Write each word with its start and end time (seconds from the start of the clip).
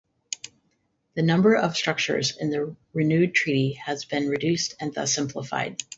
The 1.13 1.21
number 1.21 1.55
of 1.55 1.75
structures 1.77 2.35
in 2.35 2.49
the 2.49 2.75
renewed 2.91 3.35
Treaty 3.35 3.73
has 3.73 4.03
been 4.03 4.29
reduced 4.29 4.73
and 4.79 4.91
thus 4.91 5.13
simplified. 5.13 5.83